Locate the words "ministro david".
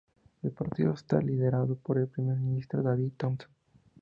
2.35-3.11